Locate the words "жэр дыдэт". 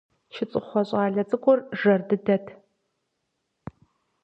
1.79-2.45